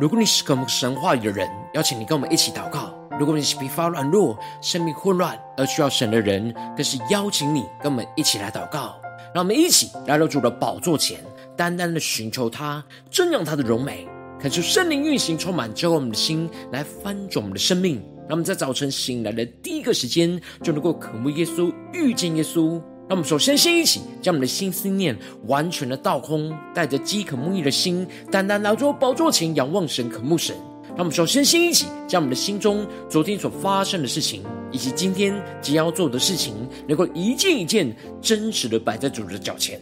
[0.00, 8.98] 如果你是渴慕神话语的人，邀请你跟我们一起祷告；如果你是疲乏软弱、生命混乱而需要神的人，更是邀请你跟我们一起来祷告。
[9.34, 11.20] 让我们一起来到主的宝座前，
[11.54, 12.82] 单单的寻求他，
[13.12, 14.08] 瞻仰他的荣美，
[14.40, 18.02] 恳求圣灵运行，充满着我们的心，来翻转我们的生命。
[18.20, 22.80] 让我们在早晨醒来的第一个时间，就能够渴慕耶稣，遇见耶稣。
[23.10, 30.54] 让我们首先先一起将我们的心思念完全的倒空，带着饥渴慕义的心，单单来到宝座前仰望神、渴慕神。
[30.90, 36.54] 让我们首先先一起将我们的心中昨天所发生的事情，以及今天即将要做的事情，
[36.86, 39.80] 能够一件一件真实的摆在主的脚前，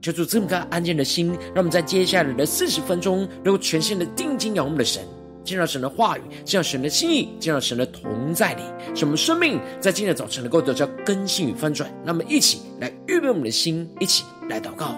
[0.00, 5.02] 求主这么个安静的心，让我们在接下来的四十分钟，能够全心的定睛仰望我们的神。
[5.44, 8.62] 进入神的话语，进入神的心意，进入神的同在里，
[8.94, 11.90] 使我们生命在今天早晨能够得到更新与翻转。
[12.04, 14.94] 那么，一起来预备我们的心，一起来祷告。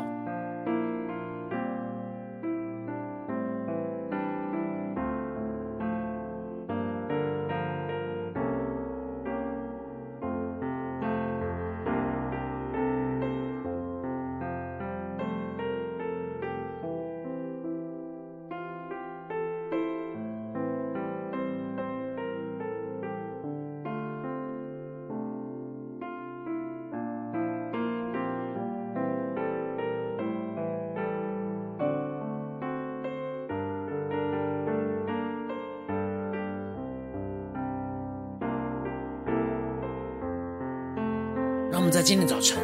[41.93, 42.57] 在今天早晨，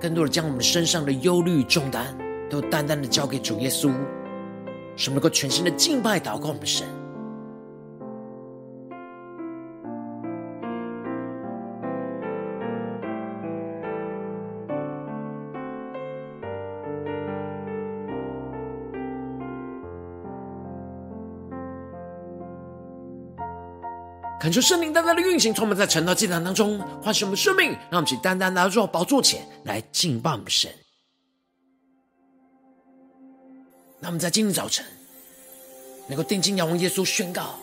[0.00, 2.06] 更多的将我们身上的忧虑重担，
[2.48, 3.92] 都单单的交给主耶稣，
[4.96, 6.86] 使我们能够全心的敬拜祷告我们的神。
[24.54, 30.70] 求圣灵单单的运行，充满在晨祷祭坛当中，唤醒我们生命，让我们去单单拿到宝座前来敬拜我们神。
[34.00, 34.86] 让我们在今天早晨
[36.06, 37.56] 能够定睛仰望耶稣，宣告：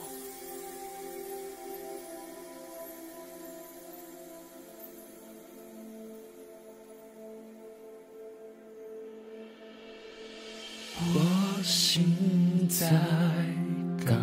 [11.14, 12.90] 我心在
[14.06, 14.14] 高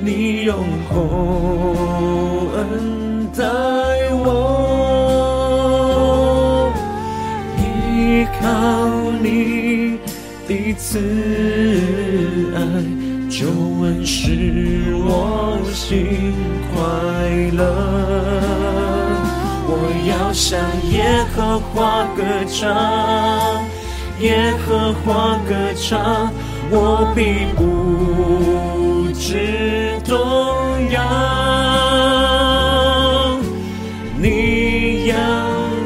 [0.00, 0.56] 你用
[0.88, 0.96] 厚
[2.56, 3.02] 恩。
[3.34, 3.42] 待
[4.12, 4.28] 我，
[7.56, 8.44] 依靠
[9.22, 9.96] 你
[10.46, 10.98] 的慈
[12.54, 12.60] 爱，
[13.30, 13.48] 就
[13.80, 16.34] 恩使我心
[16.74, 16.76] 快
[17.56, 17.62] 乐。
[19.66, 19.70] 我
[20.06, 20.60] 要向
[20.90, 22.60] 耶和华歌唱，
[24.20, 26.30] 耶和华歌唱，
[26.70, 27.62] 我必不
[29.24, 30.18] 致动
[30.90, 31.00] 摇。
[34.18, 35.16] 你仰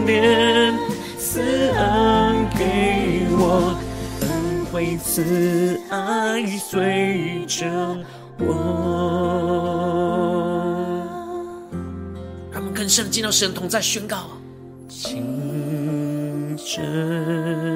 [0.07, 0.75] 脸
[1.19, 3.77] 赐恩给我，
[4.23, 7.67] 恩惠慈爱随着
[8.39, 8.47] 我。
[12.51, 14.29] 让我们更深进到神同在宣告。
[14.89, 17.76] 清晨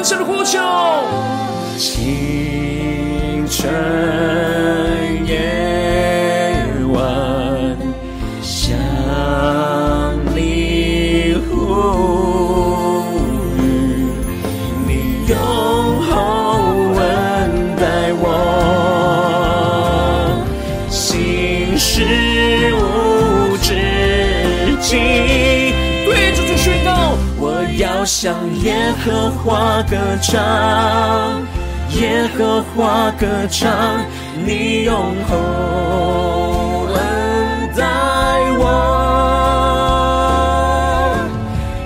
[0.00, 0.58] 我们更深的呼求，
[1.76, 4.09] 清晨。
[28.22, 30.38] 向耶和华歌唱，
[31.98, 33.72] 耶和华歌唱，
[34.44, 34.94] 你用
[35.26, 35.38] 厚
[36.92, 37.00] 恩
[37.74, 37.82] 待
[38.58, 38.62] 我。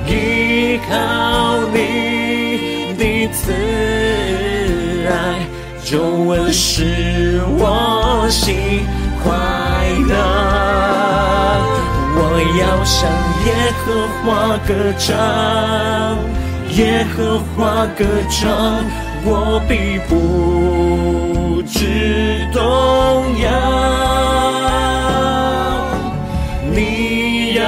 [0.08, 0.92] 依靠
[1.72, 3.52] 你的慈
[5.08, 5.14] 爱
[5.84, 8.84] 救恩使我心
[9.22, 9.30] 快
[10.08, 10.12] 乐，
[12.16, 12.18] 我
[12.58, 13.08] 要向
[13.44, 13.52] 耶
[13.84, 15.14] 和华歌唱，
[16.70, 18.50] 耶和华歌唱，
[19.24, 22.62] 我必不致动
[23.42, 23.44] 摇。
[26.72, 27.62] 你仰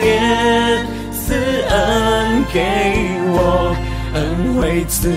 [0.00, 1.34] 脸赐
[1.68, 2.58] 恩给
[3.26, 3.76] 我。
[4.14, 5.10] 恩惠慈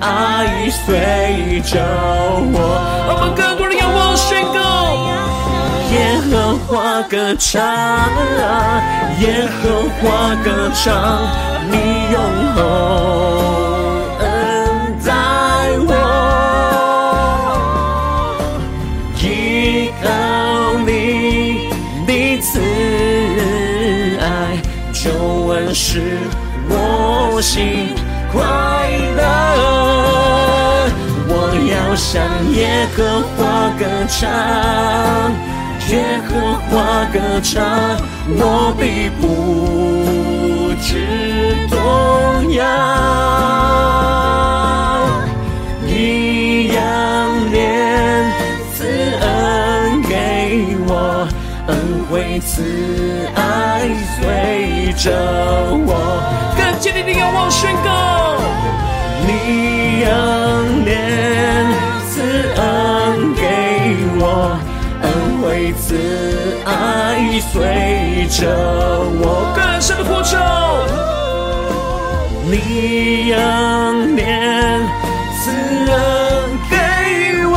[0.00, 1.80] 爱随着
[2.52, 2.56] 我，
[3.08, 4.58] 我们更多的仰望宣告，
[5.92, 7.62] 耶和华歌唱，
[9.20, 10.92] 耶和华歌唱，
[11.70, 11.74] 你
[12.12, 12.18] 永
[12.54, 12.58] 恒
[14.18, 14.22] 恩
[15.04, 15.08] 待
[15.86, 15.90] 我，
[19.22, 19.22] 依
[20.02, 20.04] 靠
[20.84, 20.88] 你
[22.06, 22.10] 的
[22.42, 22.60] 慈
[24.20, 24.24] 爱，
[24.92, 25.02] 就
[25.48, 26.18] 恩使
[26.68, 27.94] 我心。
[28.32, 28.42] 快
[29.16, 29.22] 乐，
[31.28, 31.32] 我
[31.70, 32.12] 要向
[32.52, 32.58] 耶
[32.96, 32.98] 和
[33.36, 33.38] 华
[33.78, 34.26] 歌唱，
[35.90, 36.32] 耶和
[36.70, 37.52] 华歌唱，
[38.26, 39.22] 我必不
[40.82, 40.88] 知
[41.70, 41.76] 动
[42.54, 42.58] 摇。
[45.86, 46.76] 你仰
[47.52, 47.62] 脸
[48.74, 48.78] 赐
[49.20, 50.12] 恩给
[50.88, 51.28] 我，
[51.68, 51.70] 恩
[52.10, 52.50] 惠慈
[53.36, 53.38] 爱
[54.16, 55.04] 随着
[55.86, 55.90] 我，
[56.56, 57.86] 更坚定的仰望宣告。
[59.26, 59.28] 你
[60.00, 60.04] 仰
[60.84, 60.92] 脸
[62.08, 62.12] 赐
[62.56, 62.62] 恩
[65.94, 66.00] 慈
[66.64, 68.50] 爱随着
[69.20, 70.36] 我，更深的呼求。
[72.50, 74.26] 你仰脸
[75.38, 75.52] 赐
[75.92, 75.94] 恩
[76.68, 76.76] 给
[77.46, 77.56] 我，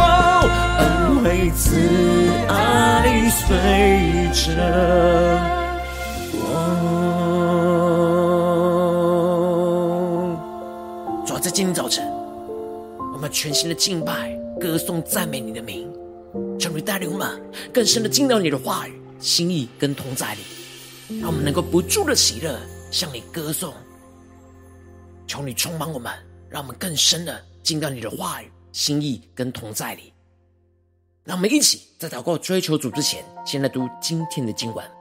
[0.78, 0.84] 恩
[1.24, 1.66] 惠慈
[2.48, 3.48] 爱随
[4.32, 4.46] 着
[6.34, 6.46] 我。
[11.26, 11.50] 主啊，在。
[11.50, 12.06] 今天早晨，
[13.14, 15.87] 我们全心的敬拜、歌颂、赞美你的名，
[16.82, 17.42] 带领我们
[17.74, 20.42] 更深的进到你的话语、心意跟同在里，
[21.20, 22.60] 让我们能够不住的喜乐，
[22.92, 23.74] 向你歌颂。
[25.26, 26.14] 求你充满我们，
[26.50, 30.14] 让我们更深的进到你的话语、心意跟同在里。
[31.24, 34.97] 让我们一起在祷告、追求主之前，先来读今天的经文。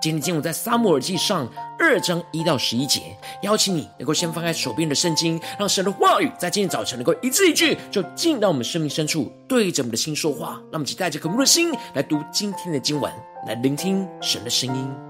[0.00, 1.46] 今天经文在撒母耳记上
[1.78, 3.02] 二章一到十一节，
[3.42, 10.52] 邀请你能够先翻开手边的圣经，让神的话语在今天早晨能够一字一句就进到我们生命深处，对着我们的心说话。
[10.70, 13.12] 让我们期带着渴慕的心来读今天的经文，
[13.46, 15.09] 来聆听神的声音。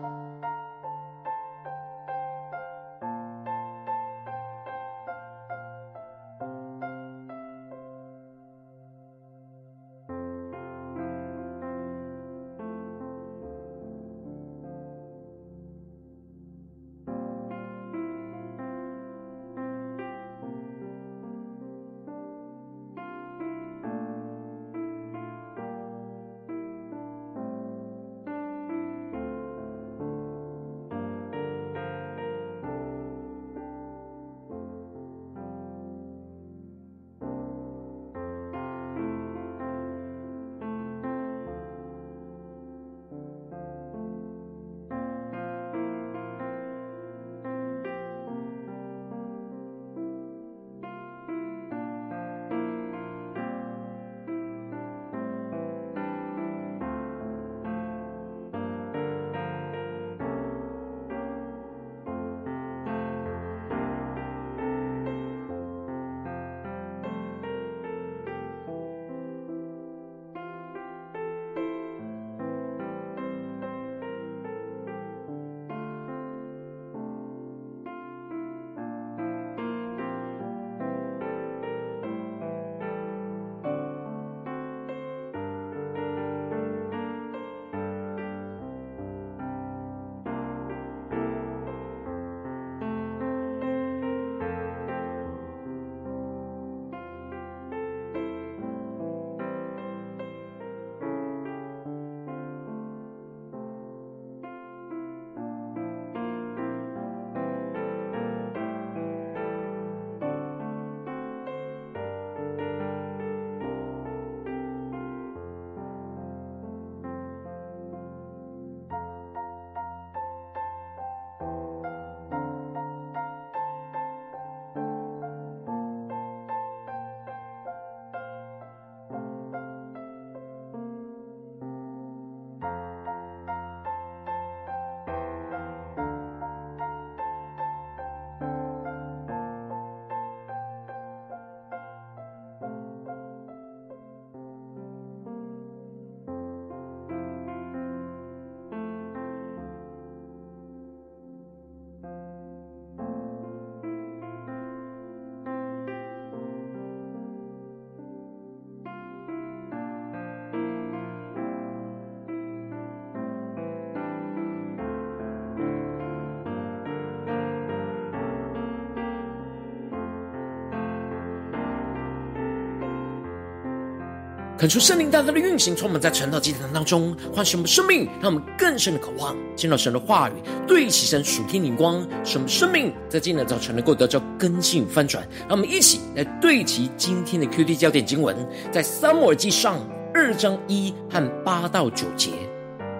[174.61, 180.35] 恳求圣灵大大的运行，充满在晨祷祭坛当中，唤醒我们生命，让我们更深的渴望见到神的话语，
[180.67, 185.27] 对齐神属天灵光，使我们生命在今天早晨能够得到更新与翻转。
[185.49, 188.37] 让我们一起来对齐今天的 QT 焦点经文，
[188.71, 189.79] 在撒母耳记上
[190.13, 192.33] 二章一和八到九节。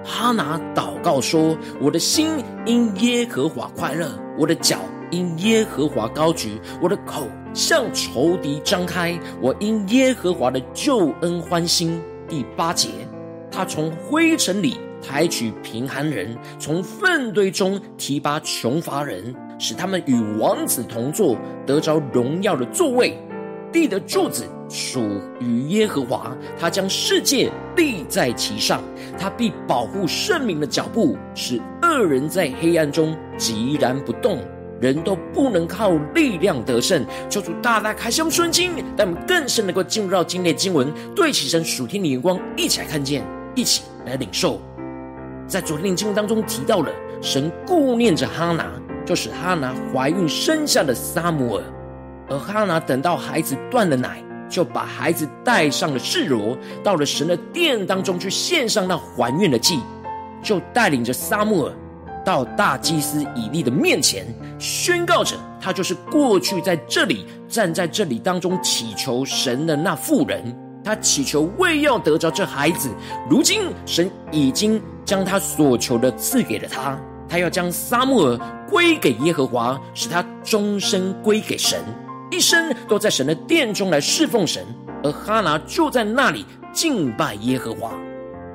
[0.03, 4.79] 哈拿祷告说：“我的心因耶和华快乐，我的脚
[5.11, 12.01] 因耶和华高举，我的口。”向仇敌张开，我因耶和华的救恩欢心。
[12.29, 12.89] 第八节，
[13.51, 23.19] 他从灰尘里抬举贫寒人，从粪堆中提拔穷乏人，使他们与王子同坐，得着荣耀的座位。
[23.73, 25.01] 地的柱子属
[25.41, 28.83] 于耶和华，他将世界立在其上，
[29.17, 34.39] 他必保护圣民的脚步，使恶人在黑暗中寂然不动。
[34.81, 43.23] 人都不能靠力量得胜，求主大大开箱顺经，让我们更深能够进入到今天的经文，对齐神属天的眼光，一起来看见，
[43.55, 44.61] 一起来领受。
[45.47, 48.71] 在昨天的经文当中提到了，神顾念着哈拿，
[49.05, 51.65] 就使哈拿怀孕生下了撒母耳，
[52.29, 59.81] 而哈拿等到孩子断了奶，就把孩子带上了示罗，到了神的殿当中去献上那还愿的祭，
[60.43, 61.75] 就带领着撒母耳。
[62.31, 64.25] 到大祭司以利的面前，
[64.57, 70.57] 宣告着他就是过去在这里站在这里当中祈求神的那妇人。
[70.85, 72.89] 他祈求为要得着这孩子，
[73.29, 76.97] 如今神已经将他所求的赐给了他。
[77.29, 81.81] 他要将撒母耳归给耶和华，使他终身归给神，
[82.31, 84.65] 一生都在神的殿中来侍奉神。
[85.03, 87.91] 而哈拿就在那里敬拜耶和华。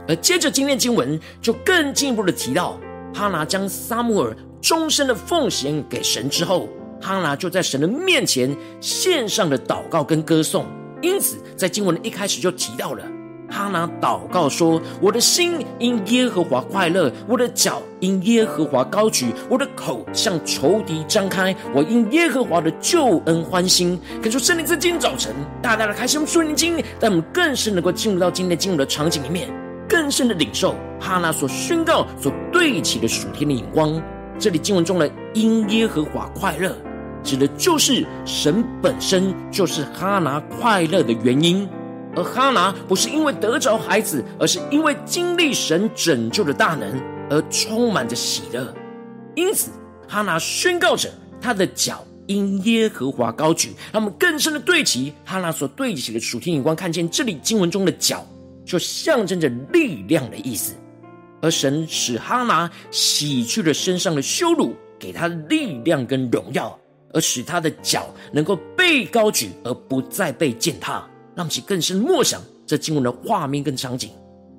[0.07, 2.79] 而接着今天经文就更进一步的提到。
[3.15, 6.67] 哈拿将撒母耳终身的奉献给神之后，
[7.01, 10.65] 哈拿就在神的面前献上了祷告跟歌颂。
[11.01, 13.03] 因此，在经文的一开始就提到了
[13.49, 29.47] 哈拿祷告说：“我的心因耶和华快乐，我的脚因耶和华高举，我的口向仇敌张开，我因耶和华的救恩欢心。”可是，圣灵在今天早晨大大的开箱顺经，但我们更是能够进入到今天进入的场景里面。
[29.95, 34.03] 更深的领受哈拿所宣告、所对齐的属天的眼光。
[34.37, 36.75] 这里经文中的“因耶和华快乐”，
[37.23, 41.65] 指的就是神本身就是哈拿快乐的原因。
[42.13, 48.73] 而哈拿不是因为得着孩子，而是因为经历神拯救的大能而充满着喜乐。
[49.33, 49.71] 因此，
[50.09, 51.09] 哈拿宣告着
[51.39, 53.73] 他的脚因耶和华高举。
[53.93, 58.25] 让我们更深的对齐哈拿所对齐的属天眼光，看见这里经文中的脚。
[58.65, 60.73] 就象征着力量的意思，
[61.41, 66.77] 而神使哈拿洗去了身上的羞辱，给他力量跟荣耀，
[67.13, 74.09] 而使他的脚能够被高举，而不再被践踏，让其更深默想这经文的画面跟场景。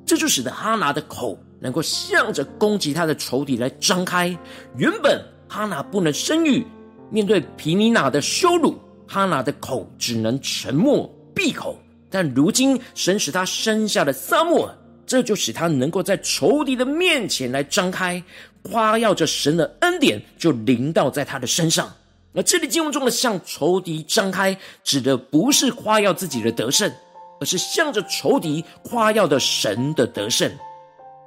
[0.06, 4.28] 这就使得哈拿的口能够向着攻击他的仇敌来张开。
[4.76, 6.64] 原本哈拿不能生育，
[7.10, 11.76] 面对皮尼娜的羞辱，哈拿的口只能沉默闭口。
[12.10, 14.74] 但如今，神使他生下了撒母耳，
[15.06, 18.22] 这就使他能够在仇敌的面前来张开，
[18.62, 21.92] 夸耀着神的恩典就临到在他的身上。
[22.34, 26.92] 而这里经文中的向仇敌张开，指的不是夸耀自己的得胜，
[27.40, 30.50] 而是向着仇敌夸耀的神的得胜。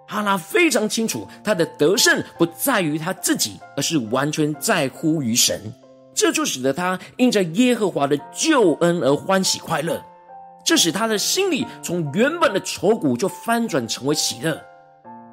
[0.07, 5.73] 哈拉非常清楚，他的得胜不在于他自己，而是完全在乎于神。
[6.15, 10.03] 这就使得他因着耶和华的救恩而欢喜快乐。
[10.63, 14.61] 这使他的心里从原本的愁苦就翻转成为喜乐，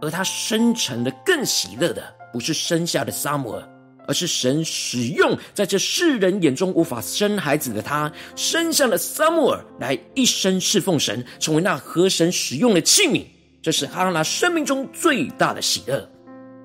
[0.01, 2.03] 而他生成的更喜乐的，
[2.33, 3.69] 不是生下的撒母耳，
[4.09, 13.23] 而是神使用在这世人眼中无法生孩子的他，生下了撒母耳来一生侍奉神，成为那合神使用的器皿。
[13.61, 15.99] 这是哈拿生命中最大的喜乐，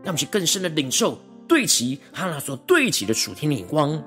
[0.04, 4.02] 让我们去更深的领受对齐哈拿所对齐的属天的眼光。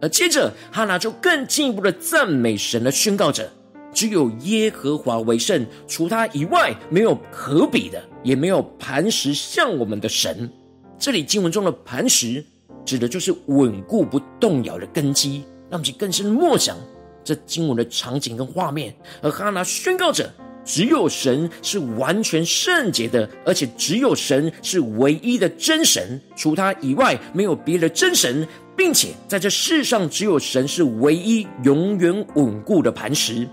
[0.00, 3.50] 而接着哈拿就更进一步的赞美神的宣告着。
[3.94, 10.50] 只有耶和华为圣，除他以外没有可比的，也没有磐石像我们的神。
[10.98, 12.44] 这里经文中的磐石，
[12.84, 15.42] 指的就是稳固不动摇的根基。
[15.70, 16.76] 让我们更深默想
[17.24, 18.94] 这经文的场景跟画面。
[19.22, 20.30] 而哈拿宣告着：
[20.64, 28.46] 只有神是完全圣洁的，而且只有神是唯一的真神，除他以外没有别的真神，
[28.76, 33.48] 并且在这世上只有神是唯一永远稳固的磐石。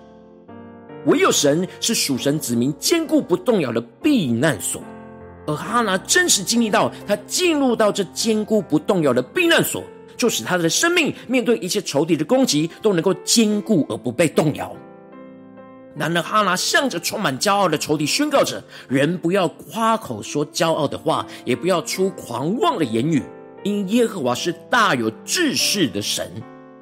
[1.06, 4.82] 唯有神是属神子民坚固不动摇的避难所，
[5.48, 9.84] 而哈拿真实经历到，他进入到这坚固不动摇的避难所，
[10.16, 14.76] 就使他的生命面对一切仇敌的攻击都能够坚固而不被动摇。
[15.96, 23.24] 然而哈拿向着充满骄傲的仇敌宣告着：人不要夸口说骄傲的话，也不要出狂妄的言语，
[23.64, 26.32] 因耶和华是大有志士的神。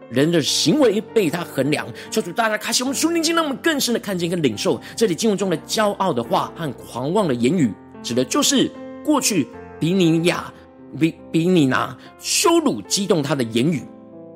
[0.10, 8.70] 人的行为被他衡量，求主大家开启我们属灵经，让我们更深的看见跟领受这里经文中的骄傲的话和狂妄的言语，指的就是
[9.06, 9.48] 过去
[9.80, 10.52] 比尼亚、
[11.00, 13.84] 比比尼拿羞辱、激动他的言语。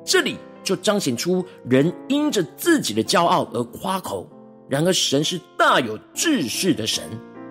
[0.04, 4.28] 这里就彰显出人因着自己的骄傲而夸口。
[4.68, 7.02] 然而神是大有智士的神，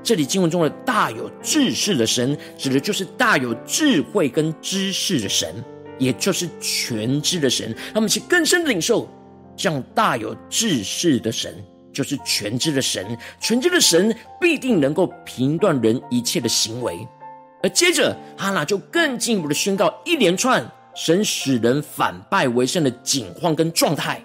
[0.01, 5.63] 这里经文中的大有智士的神，指的就是大有智慧跟知识的神。
[6.00, 9.08] 也就是全知的神，让我们去更深的领受，
[9.56, 11.53] 这样大有智识的神，
[11.94, 13.18] 就是全知的神。
[13.40, 17.08] 全知的神必定能够评断人一切的行为。
[17.62, 24.22] 而接着，哈拿就更进一步的宣告一连串神使人反败为胜的景况跟状态。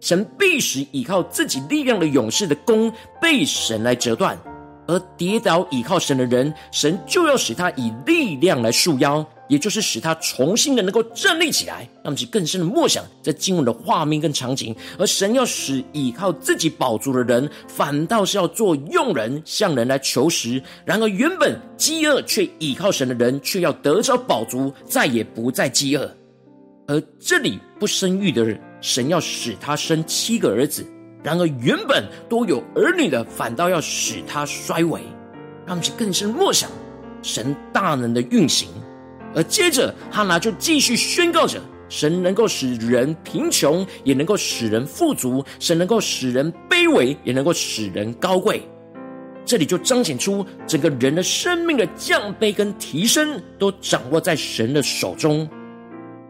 [0.00, 4.38] 神必使依靠自己力量的勇士的弓被神来折断，
[4.86, 9.26] 而跌倒依靠神的人，神就要使他以力量来束腰。
[9.48, 14.74] 也就是使他重新的能够站立起来，让我们去更深的默想在经文的画面跟场景。
[14.98, 20.62] 而神要使倚靠自己宝足的人，反倒是要做用人，向人来求食。
[20.84, 26.10] 然而原本饥饿却倚靠神的人，却要得着宝足，再也不再饥饿。
[26.86, 30.82] 而这里不生育的人，神要使他生七个儿子；
[31.22, 35.00] 然而原本都有儿女的，反倒要使他衰微。
[35.66, 36.70] 让我们去更深默想
[37.22, 38.68] 神大能的运行。
[39.34, 48.62] 而接着，哈拿就继续宣告着：神能够使人贫穷，也能够使人富足；神能够使人卑微，也能够使人高贵。
[49.44, 55.48] 这里就彰显出整个人的生命的降卑跟提升，都掌握在神的手中。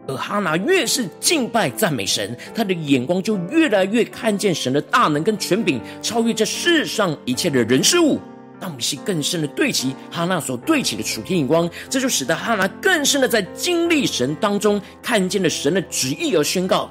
[0.07, 8.19] 而哈拿越是敬拜赞美神，他的眼光就越来越看见神的大能跟权柄，超越这世上一切的人事物。
[8.65, 16.89] 让我们去更深的对齐哈娜所对齐的属天眼光，这就使得哈拿更深的在经历神当中看见了神的旨意而宣告。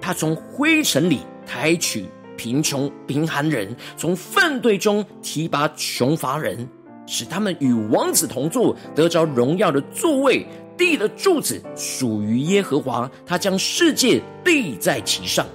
[0.00, 2.04] 他从灰尘里抬取
[2.36, 6.68] 贫穷贫寒人，从粪堆中提拔穷乏人，
[7.06, 10.44] 使他们与王子同坐，得着荣耀的座位。
[10.76, 15.46] 地的柱子属于耶和华，他将世界立在其上。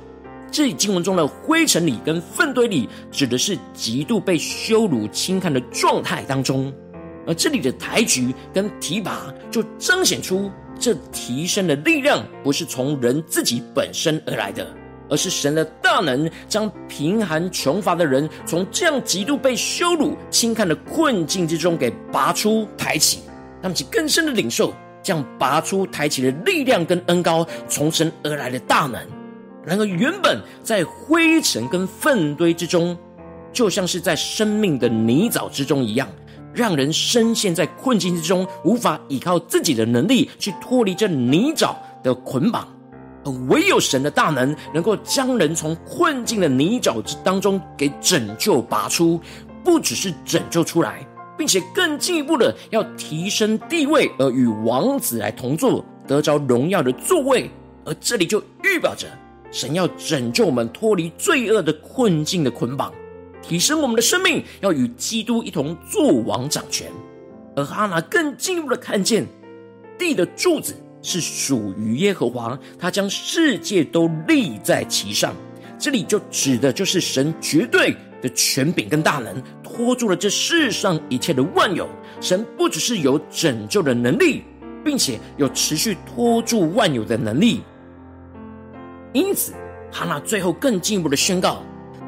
[0.54, 6.72] 这里经文中的灰尘里跟粪堆里，指的是极度被羞辱轻看的状态当中，
[7.26, 14.68] 而这里的抬举跟提拔，就彰显出这提升的力量不是从人自己本身而来的，
[15.10, 23.22] 而是神的大能将贫寒穷乏的人从这样极度被羞辱轻看的困境之中给拔出抬起，
[23.60, 29.02] 让其更深的领受这样拔出抬起的力量跟恩膏从神而来的大能。
[29.66, 32.98] 然而，原本在灰尘跟粪堆之中，
[33.54, 36.08] 就像是在生命的泥沼之中一样，
[36.54, 42.68] 让人深陷在困境之中，无法依靠自己的能力去脱离这泥沼的捆绑，
[43.24, 49.18] 而唯有神的大能，能够将人从困境的泥沼之当中给拯救拔出，
[49.64, 57.50] 不只是拯救出来，并且更进一步的要提升地位，而与王子来同坐，得着荣耀的座位，
[57.86, 59.08] 而这里就预表着。
[59.54, 62.92] 神要拯救我们脱离罪恶的困境的捆绑，
[63.40, 66.92] 提升我们的生命，要与基督一同作王掌权。
[67.56, 69.28] 而哈拿更进一步的看见，
[69.96, 75.36] 地的柱子是属于耶和华，他将世界都立在其上。
[75.78, 81.88] 这里就指的就是神绝对的权柄跟大能，托住了这世上一切的万有。
[82.20, 84.42] 神不只是有拯救的能力，
[84.84, 87.62] 并且有持续托住万有的能力。
[89.14, 89.54] 因此，
[89.92, 91.62] 哈娜最后更进一步的宣告，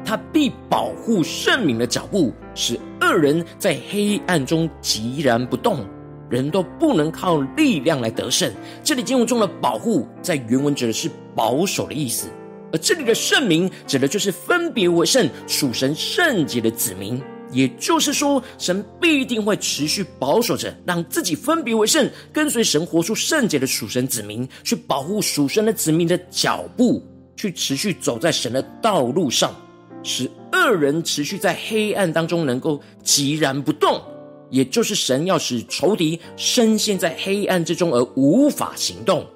[0.04, 5.86] 他必保护圣民的脚步，使恶人在黑暗中寂然不动，
[6.28, 8.52] 人都不能靠力量来得胜。
[8.82, 12.28] 这里经文中的保护，在原文指的是保守的意思，
[12.72, 17.22] 而这里的圣民指的就是分别为圣、属神圣洁的子民。
[17.52, 27.02] 也就是说，神必定会持续保守着，让自己分别为圣，跟随神活出圣洁的属神子民，去保护属神的子民的脚步，
[27.36, 29.54] 去持续走在神的道路上，
[30.02, 34.00] 使恶人持续在黑暗当中能够寂然不动。
[34.48, 39.26] 也就是神要使仇敌深陷在黑暗之中而无法行动。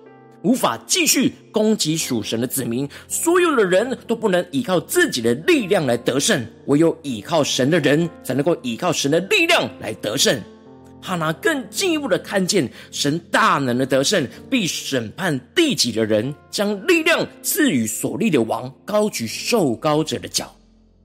[0.42, 10.40] 无法继续攻击属神的子民，所有的人都不能依靠自己的力量来得胜，唯有依靠神的人才能够依靠神的力量来得胜。
[11.02, 20.54] 哈拿更进一步的看见神大能的得胜，必审判地极的人，将力量赐予所立的王，高举受膏者的脚。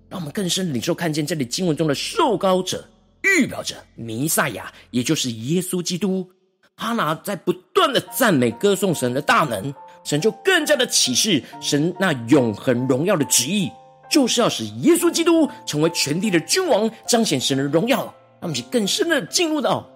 [0.09, 2.87] 让我们更深领受看见这里经文中的受膏者，
[3.21, 6.29] 预表着弥赛亚，也就是耶稣基督。
[6.77, 13.71] 哈拿在不断的赞美歌颂神的大能，神就更加的启示神那永恒荣耀的旨意，
[14.09, 18.13] 就是要使耶稣基督成为全地的君王，彰显神的荣耀。
[18.41, 19.89] 让我们更深的进入到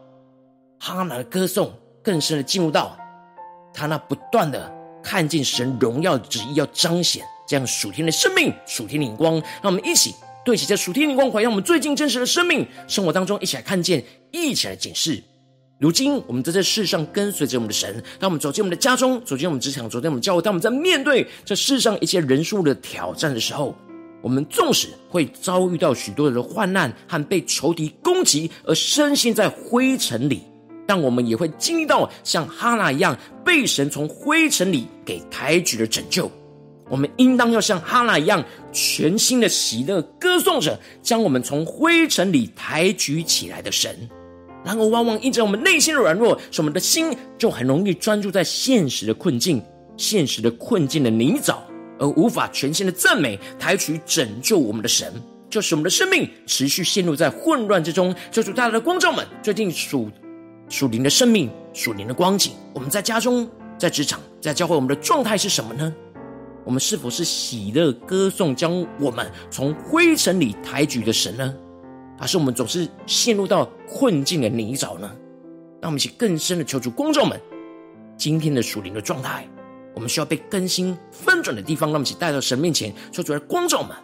[0.79, 2.97] 哈拿的歌颂，更深的进入到
[3.73, 4.71] 他那不断的
[5.03, 9.33] 看见神荣耀的旨意要彰显这样属天的生命、属天的灵光。
[9.61, 10.15] 让我们一起
[10.45, 15.21] 对齐这属天灵光环，让我们最近真实的生命生活当中一起来看见，一起来检视。
[15.79, 23.73] 如今，我们在这世上跟随着我们的神，当我们走进我们的家中，走进我们职场，走进我们教会，当我们在面对这世上一切人数的挑战的时候，
[24.21, 30.41] 我们纵使会遭遇到许多的患难和被仇敌攻击而深陷在灰尘里，
[30.85, 36.29] 但我们也会经历到像哈娜一样被神从灰尘里给抬举的拯救。
[36.89, 43.97] 我们应当要像哈娜一样全新的喜乐歌颂着将我们从灰尘里抬举起来的神。
[44.69, 49.60] 然而，往往因着我们内心的软弱，使我们的心就很容易专注在现实的困境、
[49.97, 51.55] 现实的困境的泥沼，
[51.97, 55.12] 而无法全心的赞美、抬举拯救我们的神，
[55.49, 58.13] 就使我们的生命持续陷入在混乱之中。
[58.32, 60.08] 求主大大的光照们，最近属
[60.69, 65.91] 属灵的生命、属灵的光景，我们在家中、在职场、在教会，我们的状态是什么呢？
[66.63, 71.55] 我们是否是喜乐歌颂将我们从灰尘里抬举的神呢？
[72.19, 75.10] 而是我们总是陷入到困境的泥沼呢？
[75.82, 77.39] 让我们一起更深的求助光照们，
[78.17, 79.47] 今天的属灵的状态，
[79.95, 83.95] 我们需要被更新翻转的地方，让我们一起带到神面前，求主来光照们。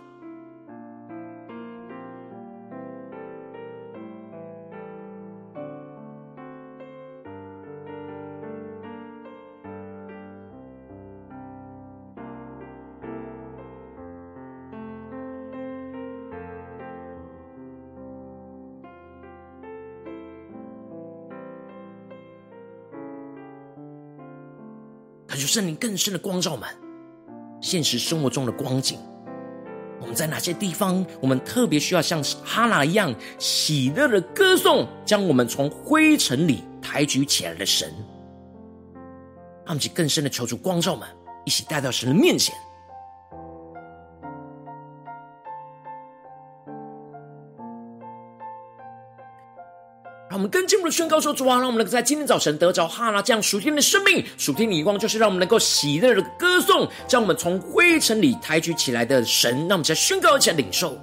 [25.55, 26.67] 圣灵更深的光照们，
[27.61, 28.99] 现实生活中的光景，
[30.01, 37.89] 我们在哪些地方，我们特别需要像哈拿一样喜乐的歌颂，将我们从灰尘里抬举起来的神，
[39.65, 41.07] 他们去更深的求助光照们，
[41.45, 42.53] 一起带到神的面前。
[50.35, 59.59] 我们跟进一步的宣告说：“主啊，让我们能够在今天早晨得着哈拉这样属天的生命、属天的眼光，就是让我们能够喜乐的歌颂，将我们从灰尘里抬举起来的神。
[59.59, 60.99] 让我们再宣告一下领受。”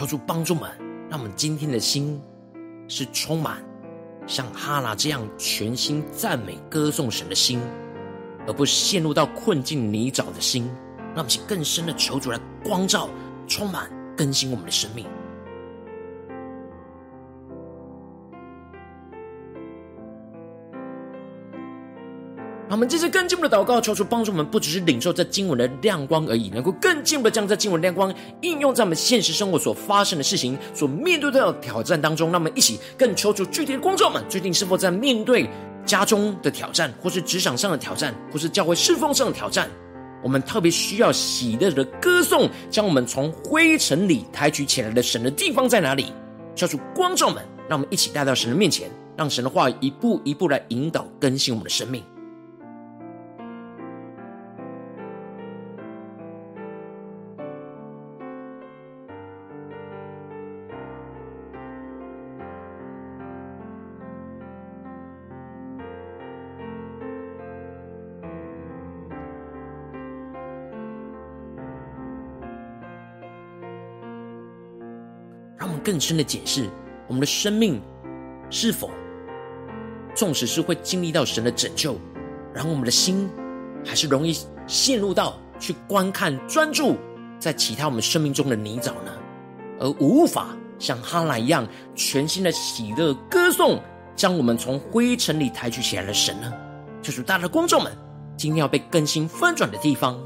[0.00, 0.70] 求主帮助们，
[1.10, 2.18] 让我们今天的心
[2.88, 3.62] 是充满
[4.26, 7.60] 像哈拿这样全心赞美歌颂神的心，
[8.46, 10.64] 而不是陷入到困境泥沼的心。
[11.08, 13.10] 让我们请更深的求主来光照、
[13.46, 15.04] 充满、更新我们的生命。
[22.80, 32.32] 我们这次更进一步的祷告，求主帮助我们，不只是领受这经文的亮光而已，能够更进一步的将这经文亮光应用在我们现实生活所发生的事情、所面对的挑战当中。
[32.32, 35.46] 让我们一起更求主具体的光照们，最近是否在面对
[35.84, 39.68] 家中的挑战，或是职场上的挑战，或是教会侍奉上的挑战？
[40.22, 46.14] 我们特别需要喜乐的歌颂，将我们从灰尘里抬举起来的神的地方在哪里？
[46.56, 52.02] 求主光照们，让我们一起带到神的面前，让神的话一步一步来引导更新我们的生命。
[75.90, 76.70] 更深的解释，
[77.08, 77.82] 我们的生命
[78.48, 78.92] 是否，
[80.14, 81.96] 纵使是会经历到神的拯救，
[82.54, 83.28] 然后我们的心
[83.84, 86.94] 还是容易陷入到去观看、专注
[87.40, 89.10] 在其他我们生命中的泥沼呢？
[89.80, 93.82] 而无法像哈拿一样全新的喜乐歌颂，
[94.14, 96.52] 将我们从灰尘里抬举起来的神呢？
[97.02, 97.92] 就是大家的观众们，
[98.36, 100.16] 今天要被更新翻转的地方。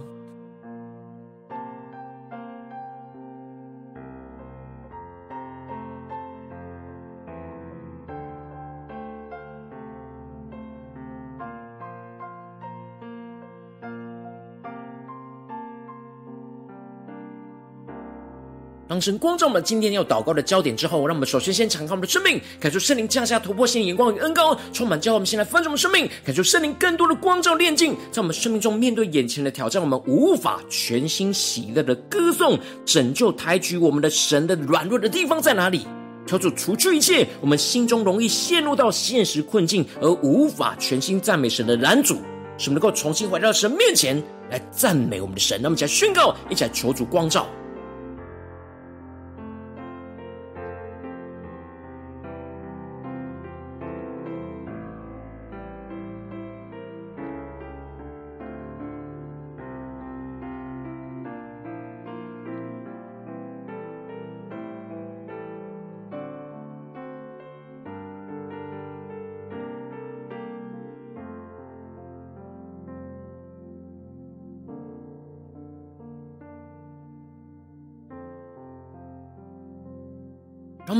[18.94, 25.14] 当神光照我们今天要祷告的焦点之后，让我们首先先敞开我们的生命，感受圣灵降下突破性眼光与恩膏，充满教会。
[25.14, 35.84] 我们先来翻转我们生命，感受圣灵更多的光照炼净，在我们生命中面对眼前的挑战，我们无法全心喜乐的歌颂、拯救、抬举我们的神的软弱的地方在哪里？
[36.24, 42.14] 求主除去一切我们心中容易陷入到现实困境而无法全心赞美神的拦阻，
[42.58, 45.58] 使我们能够重新回到神面前来赞美我们的神。
[45.60, 47.04] 那么，一起来宣告，一起来求主。
[47.04, 47.44] 光照。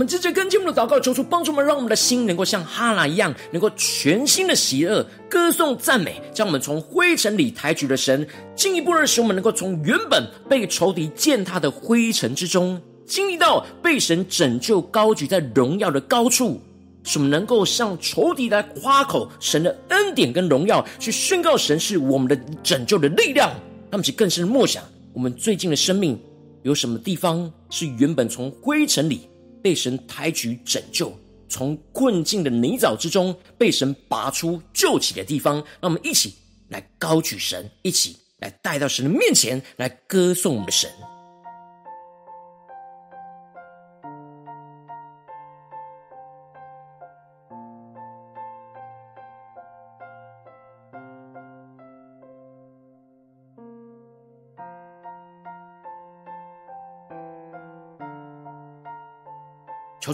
[0.07, 16.61] 直接跟进我们的祷告，求主帮助我们，让我们的心能够像哈拿一样，能够全新的喜乐、歌颂、赞美，将我们从灰尘里抬举的神，进一步的使我们能够从原本被仇敌践踏的灰尘之中，经历到被神拯救、高举在荣耀的高处，
[17.03, 23.53] 使我们能够向仇敌来夸口神的恩典跟荣耀，去宣告神是我们的拯救的力量。
[23.91, 26.19] 那么，其更深的默想，我们最近的生命
[26.63, 29.29] 有什么地方是原本从灰尘里？
[29.65, 31.11] 被神抬举拯救，
[31.49, 36.35] 从困境的泥沼之中被神拔出救起的地方，让我们一起
[36.69, 40.91] 来高举神，一起来带到神的面前来歌颂我们的神。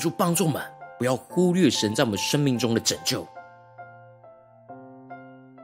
[0.00, 0.60] 主帮助我们，
[0.98, 3.24] 不要忽略神在我们生命中的拯救。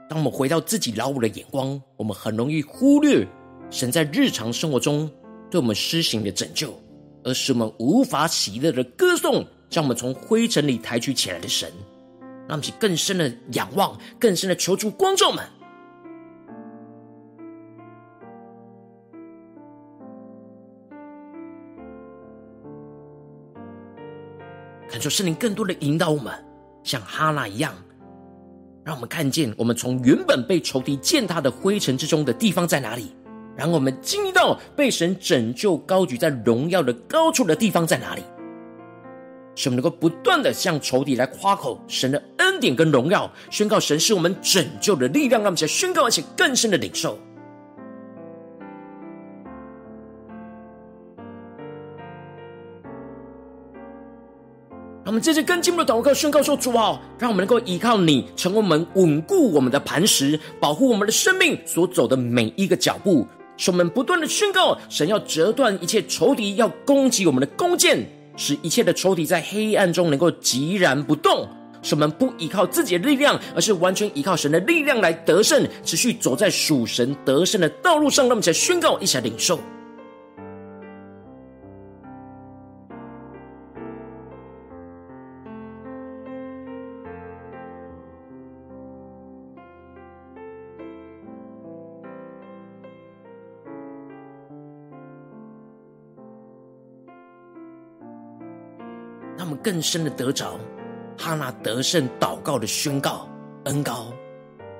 [0.08, 3.26] 当我们回到自己老我的眼光，我们很容易忽略
[3.70, 5.10] 神在日常生活中
[5.50, 6.78] 对我们施行的拯救，
[7.24, 11.72] 而使我们无法喜乐的歌颂，将我们从灰尘里抬举起来的神。
[12.48, 14.90] 让我们更深的仰望，更深的求助。
[14.90, 15.44] 观众们。
[24.96, 26.32] 感受圣灵更多的引导我们，
[26.82, 27.74] 像哈拿一样，
[28.82, 33.14] 让我们看见我们从原本被仇敌践踏的灰尘之中的地方在哪里，
[33.54, 38.22] 然后我们经历到被神拯救、高举在荣耀的高处的地方在哪里，
[39.54, 47.18] 使我们能够不断的向仇敌来夸口神的恩典跟荣耀，宣告神是我们拯救的力量，让我们在宣告而且更深的领受。
[55.16, 63.26] 我们这次跟进我们的祷告，宣告说：“主啊，让我们能够依靠你，成为我们稳固我们的磐石，保护我们的生命所走的每一个脚步。
[63.56, 71.48] 使我们不断的宣告，神要折断一切仇敌要攻击我们的弓箭，使一切的仇敌在黑暗中能够寂然不动。
[71.80, 78.26] 使我们不依靠自己的力量，而是完全依靠神的力量来得胜，持续走在属神得胜的道路上。
[78.26, 79.58] 让我们一起来宣告，一起来领受。”
[99.66, 100.56] 更深的得着
[101.18, 103.26] 哈拿得胜祷告的宣告
[103.64, 104.12] 恩膏，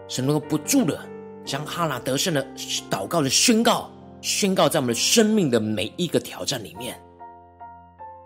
[0.07, 0.96] 神能够不住的
[1.44, 2.46] 将哈拿得胜的
[2.88, 6.96] 祷告的宣告宣告在我们的生命的每一个挑战里面，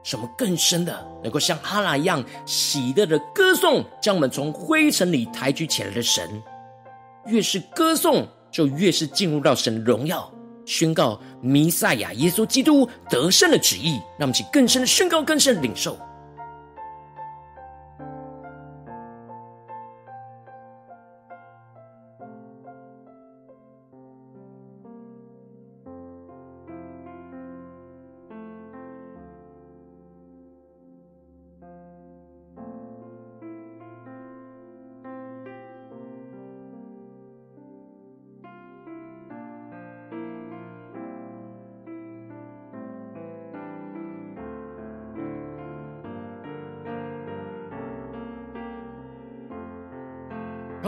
[0.03, 6.42] 什么更深的能够像哈拿一样喜乐的歌颂，将我们从灰尘里抬举起来的神。
[7.25, 10.31] 越是歌颂，就越是进入到神的荣耀，
[10.66, 15.99] 宣告弥赛亚耶稣基督得胜的旨意，让我们去更深的宣告，更深的领受。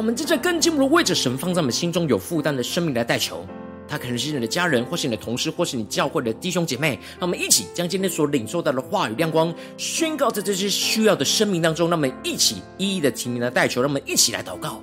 [0.03, 3.47] 我们正在跟进，一步为着神放在我们心中有负担的生命来代求，
[3.87, 6.99] 他可能是你的家人，或是你的同事，或是你教会的弟兄姐妹。
[7.21, 11.89] 让我们一起将今天所领受到的话语亮光宣告在这些需要的生命当中。
[11.89, 14.83] 让我们一起一一的提名来代求，让我们一起来祷告。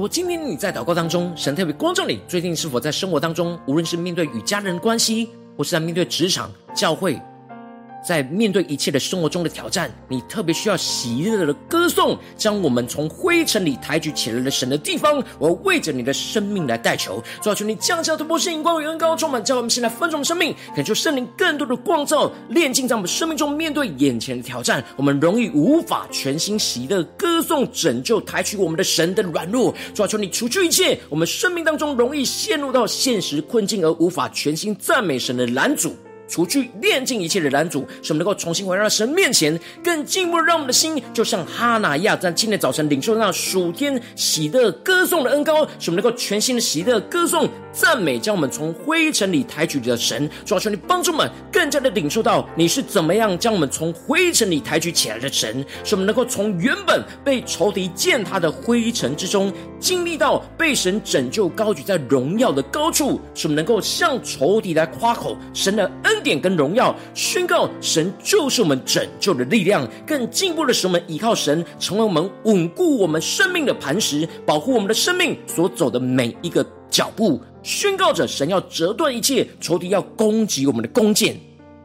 [0.00, 7.20] 我今天你在祷告当中，神特别光照你，最近是否在生活当中，无论是面对与家人关系，或是在面对职场、教会，
[8.02, 35.94] 在面对一切的生活中的挑战，你特别需要喜乐的歌颂，将我们从灰尘里抬举起来的神的地方，我要为着你的生命来代求，主啊，求你降下突破性、光与恩膏，充满，叫我们现在分众生命，恳求圣灵更多的光照、炼净，在我们生命中面对眼前的挑战，我们容易无法全心喜乐歌颂、拯救、抬举我们的神的软弱，主啊，求你除去一切我们生命当中容易陷入到现实困境而无法全心赞美神的拦阻。
[36.30, 50.30] 除去炼尽一切的拦阻，使我们能够重新回到神面前，更进一步让我们的心，就像哈拿亚在今天早晨领受那属天喜乐歌颂的恩膏，使我们能够全新的喜乐歌颂赞美，将我们从灰尘里抬举的神。
[50.46, 66.19] 主啊，求你帮助我们更加的领受到你是怎么样将我们从灰尘里抬举起来的神，使我们能够从原本被仇敌践踏的灰尘之中，经历到被神拯救高举在荣耀的高处，使我们能够向仇敌来夸口神的恩。
[66.20, 69.88] 点跟荣耀宣告，神就是我们拯救的力量。
[70.06, 77.40] 更进一步的是，我们依靠神，成为我们稳固我们生命的磐石，保护我们的生命所走的每一个脚步。
[77.62, 81.36] 宣告着，神要折断一切仇敌要攻击我们的弓箭，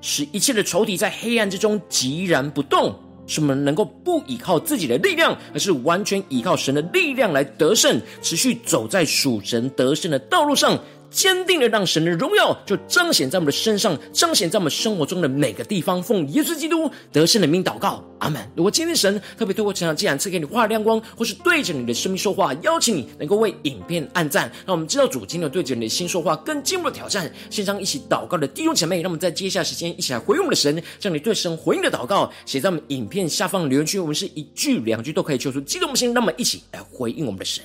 [0.02, 2.94] 使一切的仇敌在黑暗之中寂然不动。
[3.28, 10.78] 使我们能够不依靠自己的力量，而是完全依靠神的力量来得胜，持续走在属神得胜的道路上。
[11.16, 16.04] 坚定的让神的荣耀就彰显在我们的身上，彰显在我们生活中的每个地方。
[16.04, 18.46] 奉耶稣基督得胜的名祷告，阿门。
[18.54, 27.32] 如果今天神特别透过这场，既然赐给你画亮光，或是对着你的生命说话，邀请你能够为影片按赞，让我们知道主今天对着你的心说话，更进一步的挑战。
[27.50, 33.98] 线上一起祷告的弟兄姐妹，让我们在接下来时间一起来回应我们的神，将你对神回应的祷告写在我们影片下方留言区。
[33.98, 37.64] 我们是一句两句都可以求出激动的心，让我们一起来回应我们的神。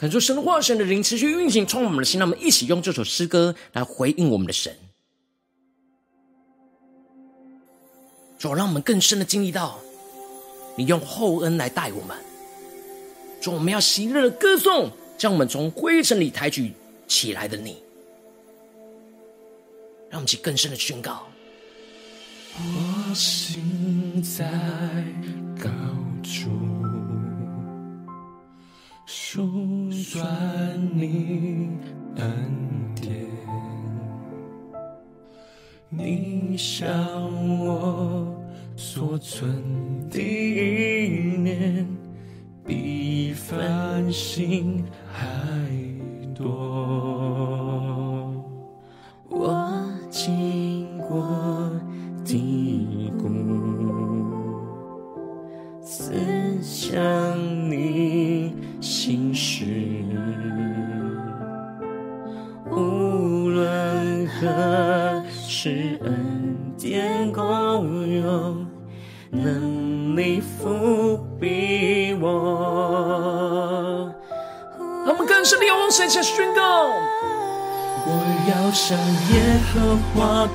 [0.00, 2.18] 恳求神的话，神的灵持续运行，充满我们的心。
[2.18, 4.74] 让我们一起用这首诗歌来回应我们的神，
[8.38, 9.78] 主，让我们更深的经历到
[10.74, 12.16] 你用厚恩来待我们。
[13.42, 16.72] 主，我们要喜乐的歌颂，将我们从灰尘里抬举
[17.06, 17.82] 起来的你。
[20.08, 21.26] 让我们去更深的宣告。
[22.56, 24.50] 我心在
[36.10, 36.88] 你向
[37.60, 38.36] 我
[38.74, 39.48] 所存
[40.10, 41.86] 的一念，
[42.66, 45.28] 比繁星还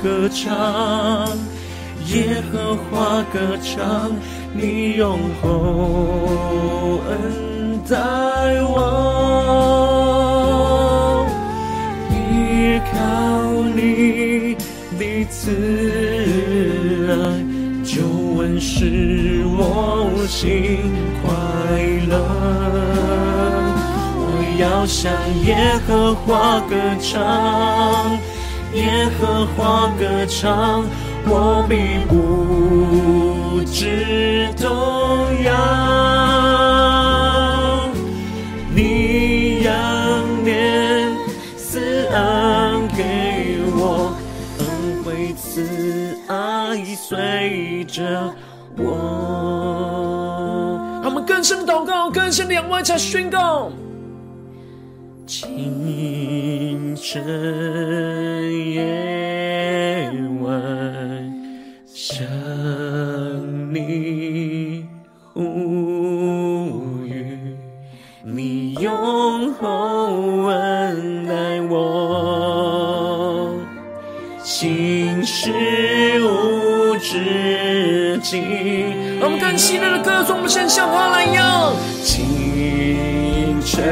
[0.06, 0.54] 歌唱，
[2.14, 4.12] 耶和华歌唱，
[4.54, 7.98] 你用厚恩待
[8.70, 8.76] 我，
[12.12, 12.96] 依靠
[13.76, 14.56] 你
[15.00, 15.36] 的慈
[17.10, 17.12] 爱。
[17.84, 17.96] 救
[18.42, 19.58] 恩使我
[20.28, 20.78] 心
[21.24, 21.34] 快
[22.08, 22.14] 乐，
[24.20, 24.22] 我
[24.60, 25.12] 要向
[25.46, 28.16] 耶和华歌唱，
[28.76, 30.84] 耶和华歌唱，
[31.26, 34.70] 我必不知动
[35.44, 35.50] 摇。
[38.76, 39.74] 你仰
[40.44, 41.16] 脸
[41.56, 44.14] 赐恩给我，
[44.60, 44.66] 恩
[45.06, 48.36] 惠慈爱随着
[48.78, 48.92] 我，
[51.02, 53.72] 他们更深的祷告，更深的仰望，才宣告。
[55.26, 57.24] 清晨
[79.22, 81.72] 我们更喜乐的歌颂，我们先像他来一样。
[82.02, 83.84] 清晨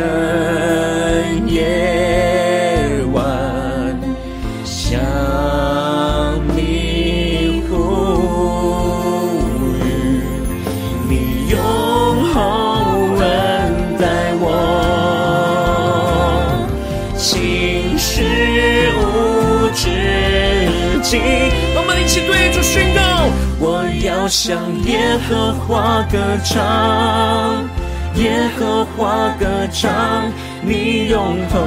[24.23, 27.67] 要向耶和华歌唱，
[28.15, 31.59] 耶和华歌唱，你用厚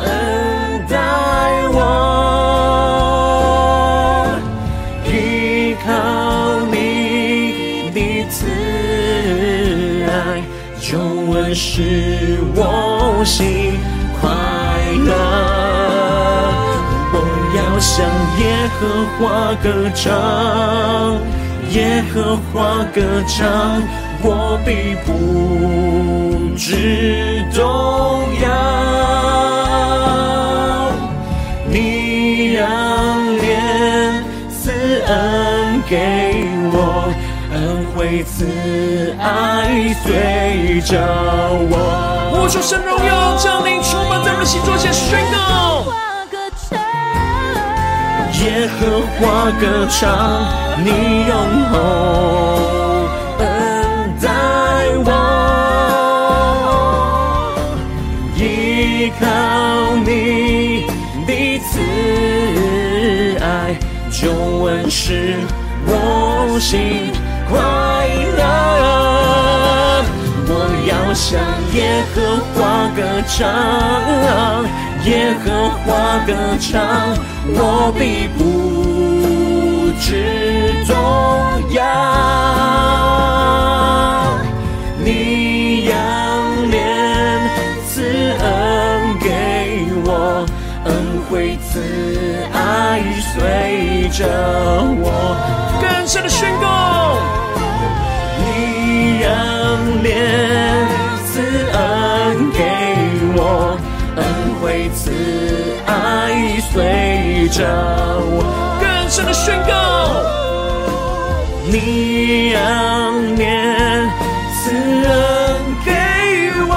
[0.00, 0.08] 恩
[0.88, 0.96] 待
[1.74, 1.84] 我，
[5.04, 5.92] 依靠
[6.70, 8.00] 你的
[8.30, 8.46] 慈
[10.08, 10.42] 爱，
[10.80, 10.98] 救
[11.34, 13.74] 恩使我心
[14.18, 14.30] 快
[15.04, 15.61] 乐。
[17.82, 18.06] 向
[18.38, 18.80] 耶和
[19.18, 20.14] 华歌唱，
[21.72, 23.82] 耶和华歌唱，
[24.22, 27.60] 我必不致动
[28.40, 28.46] 摇。
[31.68, 32.62] 你仰
[33.38, 34.70] 脸赐
[35.04, 37.12] 恩给我，
[37.52, 38.46] 恩惠慈
[39.20, 40.92] 爱随着
[41.68, 41.74] 我。
[42.32, 45.82] 我说神荣耀降临，充满在我们心中，先宣告。
[48.52, 50.44] 耶和华歌唱，
[50.84, 50.90] 你
[51.26, 51.32] 用
[51.70, 51.74] 厚
[53.38, 53.42] 恩
[54.20, 54.28] 待
[55.06, 55.08] 我，
[58.36, 59.24] 依靠
[60.04, 60.84] 你
[61.26, 61.30] 的
[61.70, 61.72] 慈
[63.40, 63.44] 爱，
[64.10, 64.20] 救
[64.66, 65.00] 恩使
[65.86, 65.90] 我
[66.60, 67.10] 心
[67.48, 67.56] 快
[68.36, 68.40] 乐。
[70.46, 70.50] 我
[70.86, 71.40] 要向
[71.72, 71.80] 耶
[72.14, 72.16] 和
[72.52, 72.60] 华
[72.94, 73.40] 歌唱，
[75.06, 75.10] 耶
[75.42, 75.46] 和
[75.86, 75.88] 华
[76.26, 76.30] 歌
[76.60, 76.70] 唱，
[77.54, 77.58] 我
[77.98, 78.00] 必
[80.12, 80.94] 不致动
[81.72, 81.82] 摇。
[85.02, 86.76] 你仰脸
[87.86, 88.02] 赐
[88.38, 89.30] 恩给
[90.04, 90.46] 我，
[90.84, 90.92] 恩
[91.30, 91.80] 惠慈
[92.52, 93.00] 爱
[93.32, 94.20] 随着
[95.00, 95.08] 我。
[95.80, 97.16] 更深的宣告。
[98.38, 99.32] 你仰
[100.02, 100.10] 脸
[101.24, 101.40] 赐
[101.72, 102.60] 恩给
[103.34, 103.78] 我，
[104.16, 104.22] 恩
[104.60, 105.10] 惠慈
[105.86, 107.64] 爱随着
[108.20, 108.71] 我。
[109.24, 110.22] 的宣告。
[111.70, 114.10] 你仰脸
[114.54, 115.10] 赐恩
[115.84, 115.90] 给
[116.68, 116.74] 我，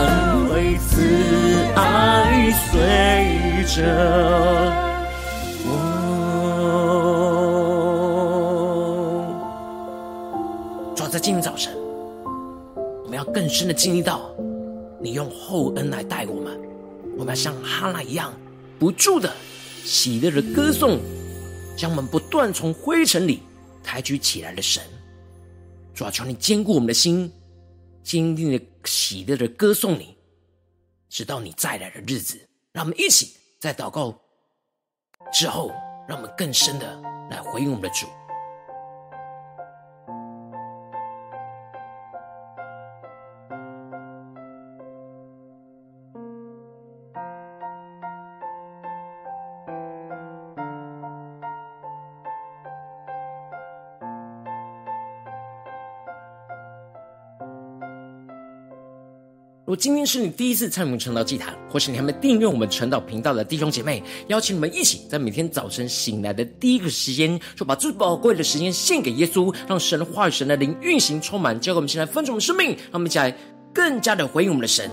[0.00, 0.04] 恩
[0.48, 0.92] 惠慈
[1.74, 2.70] 爱随
[3.66, 3.82] 着
[5.66, 5.68] 我。
[10.94, 11.74] 主，在今天早晨，
[13.04, 14.20] 我们要更深的经历到
[15.00, 16.58] 你用厚恩来待我们。
[17.16, 18.32] 我们要像哈拿一样，
[18.78, 19.30] 不住的
[19.84, 20.98] 喜乐的歌颂，
[21.76, 23.42] 将我们不断从灰尘里
[23.82, 24.82] 抬举起来的神。
[25.94, 27.32] 主啊，求你坚固我们的心，
[28.02, 30.16] 坚定的喜乐的歌颂你，
[31.08, 32.38] 直到你再来的日子。
[32.72, 34.18] 让我们一起在祷告
[35.32, 35.70] 之后，
[36.08, 37.00] 让我们更深的
[37.30, 38.06] 来回应我们的主。
[59.66, 73.34] 如果今天是你第一次参与我们晨祷祭坛，或是你还没订阅我们晨祷频道的弟兄姐妹，邀请你们一起在每天早晨醒来的第一个时间，就把最宝贵的时间献给耶稣，让神的话语、神的灵运行充满，交给我们现在分盛的生命，让我们一起来
[73.72, 74.90] 更加的回应我们的神，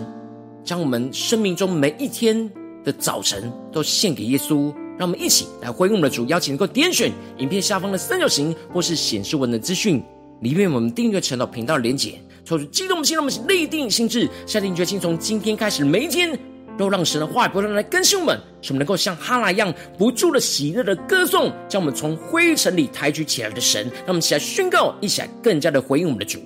[0.64, 2.50] 将我们生命中每一天
[2.86, 6.26] 的早晨都献给耶稣，让我们一起来回应我们的主。
[6.28, 10.02] 邀请能够点选影片下方的三角形，或是显示文的资讯，
[10.40, 12.18] 里面我们订阅晨祷频道的连结。
[12.44, 16.38] 抽出激动的心，让我们立定心智，下定决心，从今天开始，每一天
[16.78, 26.40] 都让神的话语不断来更新我们，使我们能够像哈拉一样，不住的喜乐的歌颂，将我们从灰尘里抬举起来的神，让我们一起来宣告，一起来更加的回应我们的主。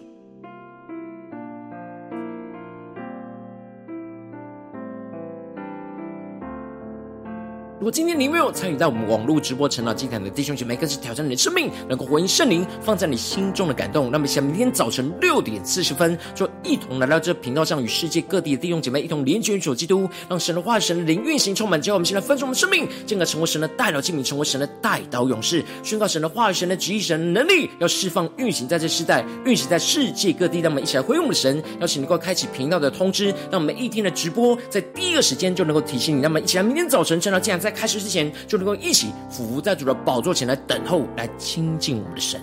[7.85, 14.09] 如果今天你没有参与到我们网络直播成长祭坛的弟兄姐妹，更是挑战你的生命，能够回应圣灵放在你心中的感动。
[14.11, 21.79] 那么，想明天早晨六点四十分，就一同来到这频道上，与世界各地的弟兄姐妹一同连接、主基督，让神的话、神的灵运行充满。
[21.79, 30.59] 之后，我们现在分出我们生命，进而成为神的代祷器皿，成为神的代祷勇士，宣告神的话语、神的旨意、神的能力，要释放、运行在这世代，运行在世界各地。
[30.59, 36.21] 让我们一起来回应我们的神，邀请能够开启频道的通知，让我们一天的直播在第一个时间就能够提醒你。
[36.21, 42.41] 那么，一起来，明天早晨晨祷祭坛在开始之前，就能够一起俯伏在主的宝座前来等候，来亲近我们的神。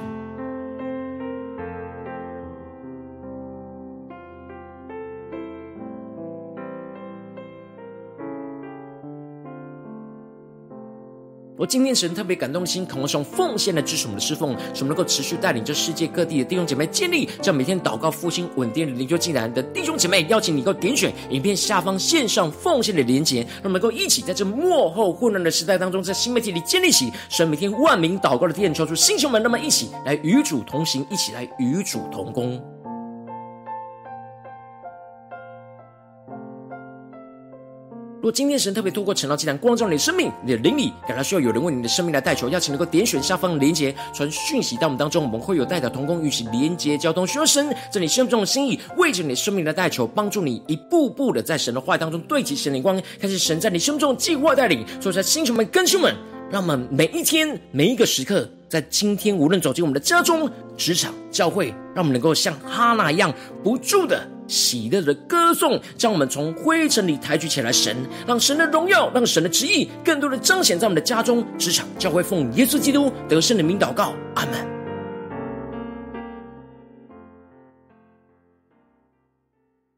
[11.63, 32.61] 我今天神特别感动心，渴望用奉献来支持我们的侍奉，使我们能够持续带领着世界各地的弟兄姐妹建立这样每天祷告复兴稳定的灵修祭坛的弟兄姐妹，邀请你能够点选影片下方线上奉献的连结，让我们能够一起在这幕后混乱的时代当中，在新媒体里建立起神每天万名祷告的殿，求主弟兄们，那么一起来与主同行，一起来与主同工。
[38.23, 56.15] 如果今天神特别透过晨祷祭坛光照你的生命，你的灵里感到需要有人为你的生命来代求，邀请能够点选下方的连结，传讯息到我们当中，我们会有代表同工与其连结交通，需要神在你生命中的心意，为着你的生命来代求，帮助你一步步的在神的话语当中对齐神的光，开始神在你生命中的计划带领，所以在星球们、更新们，
[56.49, 64.25] 让我们每一天每一个时刻，在今天无论走进我们的家中、职场、教会，让我们能够像哈拿一样不住的。
[64.53, 67.73] 喜乐的歌颂，将我们从灰尘里抬举起来。
[67.73, 67.97] 神，
[68.27, 74.82] 让神的荣耀，让神的旨意，更多的彰显在我们的家中、职场、教会，奉耶稣基督得胜的名祷告，阿门。